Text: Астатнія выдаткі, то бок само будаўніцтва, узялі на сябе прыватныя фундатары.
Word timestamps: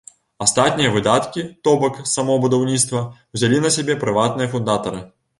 Астатнія 0.43 0.91
выдаткі, 0.93 1.41
то 1.67 1.73
бок 1.83 1.99
само 2.11 2.37
будаўніцтва, 2.45 3.01
узялі 3.39 3.59
на 3.65 3.69
сябе 3.75 3.97
прыватныя 4.05 4.51
фундатары. 4.55 5.03